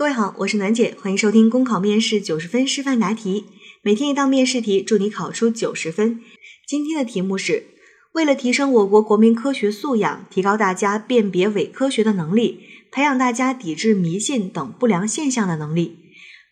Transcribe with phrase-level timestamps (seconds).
[0.00, 3.44] 各位好，我是暖姐，欢迎收听公考面试九十分示范答题，
[3.82, 6.22] 每天一道面试题，祝你考出九十分。
[6.66, 7.64] 今天的题目是：
[8.14, 12.60] 为了提升我国国民科学素养，提高大家辨别伪科学的能力，
[12.90, 15.98] 培养大家抵制迷信等不良现象的能力，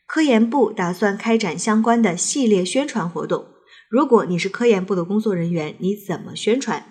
[0.06, 3.46] 科研部打算开展相关的系列宣传活动。
[3.88, 6.84] 如果你是科研部的工作人员，你怎么宣传？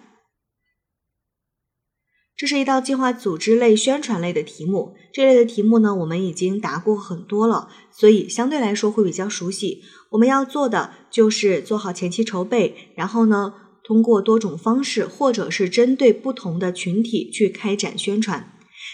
[2.38, 4.93] 这是一道计划组织类、宣传类的题目。
[5.11, 9.82] 这类的题目呢，我们已经答过很多了，所以相对来说会比较熟悉。
[10.11, 18.54] 我们要做的就是做好前期筹备，然后呢，通过多种方式，或者是针对不同的群体去开展宣传。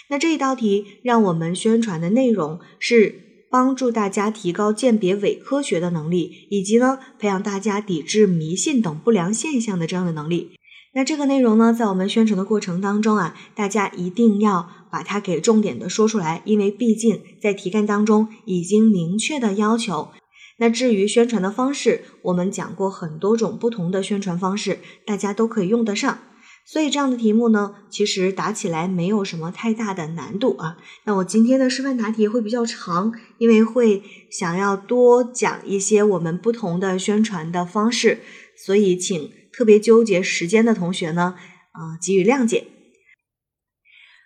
[0.09, 10.51] 那这一道题让我们宣传的内容是帮助大家提高鉴别伪科学的能力，以及呢，培养大家抵制迷信等不良现象的这样的能力。
[10.95, 20.09] 那这个内容呢，在我们宣传的过程当中啊，大家一定要把它给重点的说出来，因为毕竟在题干当中已经明确的要求。
[20.57, 26.19] 那至于宣传的方式，我们讲过很多种不同的宣传方式，大家都可以用得上。
[26.63, 30.77] 所以这样的题目呢，其实答起来没有什么太大的难度啊。
[31.05, 38.19] 那我今天的示范答题会比较长，因为会想要多讲一些我们不同的宣传的方式，
[38.55, 39.31] 所以请。
[39.55, 41.35] 特别纠结时间的同学呢，
[41.71, 42.67] 啊，给予谅解。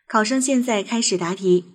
[0.07, 1.65] 考生现在开始答题。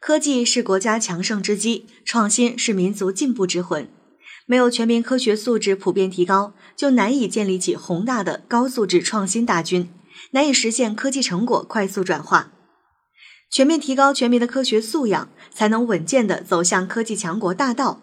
[0.00, 3.88] 科技是国家强盛之基，创新是民族进步之魂。
[4.46, 9.88] 没有全民科学素质普遍提高，就难以建立起宏大的高素质创新大军，
[10.32, 12.52] 难以实现科技成果快速转化。
[13.50, 18.02] 全面提高全民的科学素养，才能稳健地走向科技强国大道。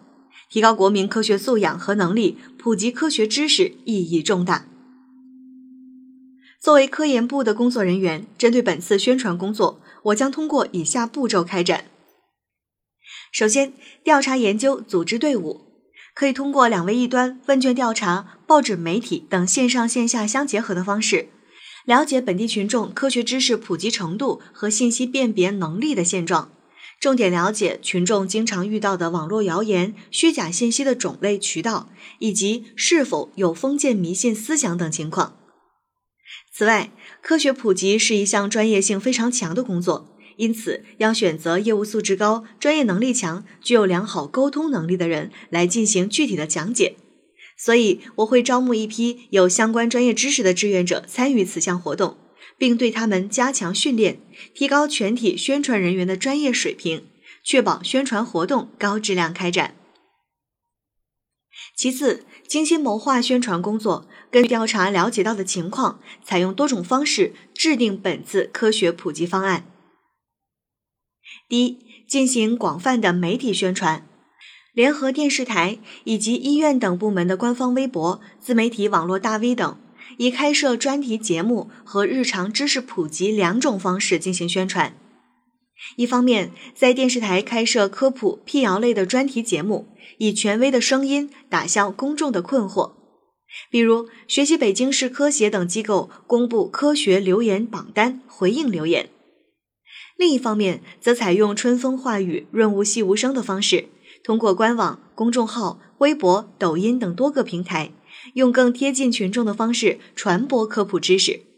[0.50, 4.66] 提高国民科学素养和能力，普及科学知识意义重大。
[6.62, 11.86] 作为科研部的工作人员，针对本次宣传工作，我将通过以下步骤开展。
[13.32, 13.72] 首先，
[14.04, 15.62] 调查研究组织队伍，
[16.14, 21.30] 可以通过两维一端、问卷调查、报纸媒体等线上线下相结合的方式，
[21.84, 26.52] 了解本地群众科学知识普及程度和信息辨别能力的现状，
[27.00, 35.38] 重点了解群众经常遇到的网络谣言、虚假信息的种类、渠道，以及是否有封建迷信思想等情况。
[36.52, 46.96] 此外，科学普及是一项专业性非常强的工作，因此要选择业务素质高、专业能力强、具有良好沟通能力的人来进行具体的讲解。
[47.56, 52.16] 所以，我会招募一批有相关专业知识的志愿者参与此项活动，
[52.58, 54.20] 并对他们加强训练，
[54.54, 57.04] 提高全体宣传人员的专业水平，
[57.44, 59.76] 确保宣传活动高质量开展。
[61.74, 69.64] 其次，精心谋划宣传工作，根据调查了解到的情况，采用多种方式制定本次科学普及方案。
[71.48, 74.06] 第一，进行广泛的媒体宣传，
[74.72, 79.78] 联合电视台以及医院等部门的官方微博、自媒体网络大 V 等，
[80.18, 84.94] 以开设专题节目和日常知识普及两种方式进行宣传。
[85.96, 89.88] 一方面，在电视台开设科普、辟谣类的专题节目，
[90.18, 92.92] 以权威的声音打消公众的困惑。
[93.70, 99.10] 比如，学习北京市科协等机构公布科学留言榜单，回应留言。
[100.16, 103.86] 另一方面，则采用春风化雨、润物细无声的方式，
[104.24, 107.92] 通过官网、公众号、微博、抖音等多个平台，
[108.34, 111.51] 用更贴近群众的方式传播科普知识。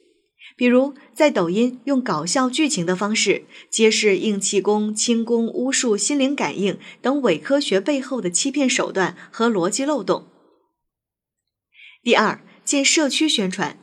[0.56, 10.28] 比如，在抖音用搞笑剧情的方式揭示硬气功、轻功、巫术、心灵感应等伪科学背后的欺骗手段和逻辑漏洞。
[12.04, 13.76] 第二，建社区宣传，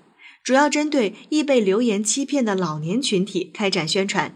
[0.43, 4.33] 主要针对易被流言欺骗的老年群体开展宣传，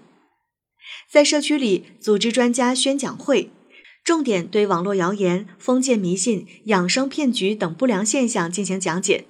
[1.10, 3.50] 在社区里组织专家宣讲会，
[4.04, 9.26] 重点对网络谣言、封建迷信、养生骗局等不良现象进行讲解。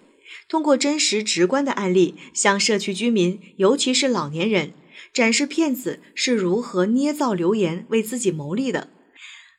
[0.55, 4.71] 通过真实直观的案例，向社区居民，尤其是老年人，
[5.11, 8.87] 展示骗子是如何捏造流言为自己谋利的，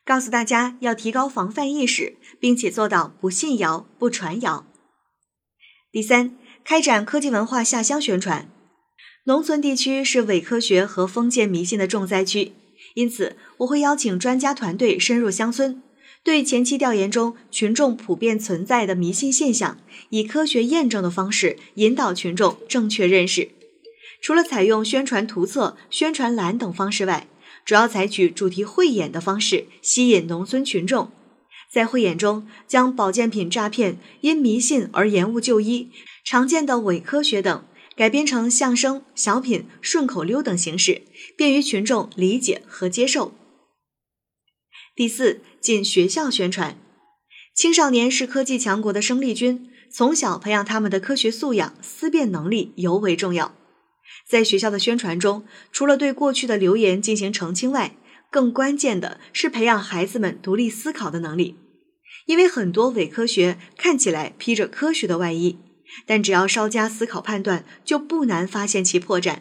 [0.06, 4.66] 告诉大家要提高防范意识，并且做到不信谣、不传谣。
[5.93, 8.50] 第三，开展科技文化下乡宣传。
[9.25, 12.52] 农村地区是伪科学和封建迷信的重灾区，
[12.94, 15.82] 因此我会邀请专家团队深入乡村。
[16.26, 19.78] 对前期调研中群众普遍存在的迷信现象，
[20.11, 23.50] 以科学验证的方式引导群众正确认识。
[24.20, 27.28] 除了采用宣传图册、宣传栏等方式外，
[27.64, 31.12] 主要采取主题汇演的方式吸引农村群众。
[31.73, 35.90] 在汇演中，将保健品诈骗、因迷信而延误就医、
[36.25, 37.64] 常见的伪科学等
[37.94, 41.02] 改编成相声、小品、顺口溜等形式，
[41.37, 43.32] 便于群众理解和接受。
[44.96, 46.78] 第四，进学校宣传。
[47.54, 53.54] 青少年是科技强国的生力军，从小培养他们的科学素养、思辨能力尤为重要。
[54.26, 57.94] 在学校的宣传中，除了对过去的流言进行澄清外，
[58.31, 61.56] 更关键的是培养孩子们独立思考的能力。
[62.25, 65.58] 因为很多伪科学看起来披着科学的外衣，
[66.06, 69.40] 但只要稍加思考判断，就不难发现其破绽。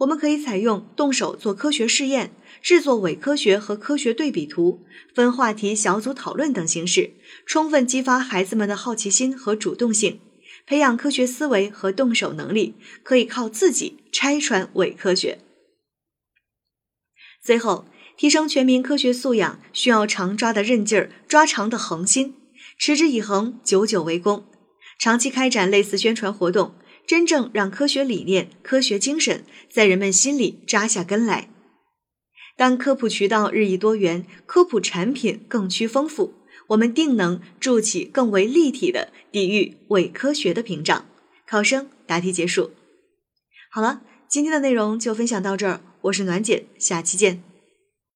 [0.00, 2.32] 我们可以采用动手做科学试验、
[2.62, 4.80] 制作伪科学和科学对比图、
[5.14, 7.12] 分话题小组讨论等形式，
[7.44, 10.20] 充分激发孩子们的好奇心和主动性，
[10.64, 15.38] 培养科学思维和动手能力，可以靠自己拆穿伪科学。
[17.42, 17.84] 最后，
[18.16, 22.34] 提升全民科学素养，需要常抓的韧劲儿、抓长的恒心，
[22.78, 24.46] 持之以恒，久久为功。
[24.98, 26.74] 长期开展类似宣传活动。
[27.10, 31.50] 真正让科学理念、科学精神在人们心里扎下根来。
[32.56, 36.34] 当科普渠道日益多元，科普产品更趋丰富，
[36.68, 41.04] 我们定能筑起更为立体的抵御伪科学的屏障。
[41.48, 42.70] 考生答题结束。
[43.72, 47.49] 好了，今天的内容就分享到这儿，我是暖姐，下期见。